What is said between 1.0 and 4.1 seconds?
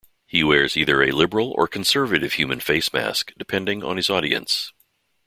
a "liberal" or "conservative" human face mask, depending on his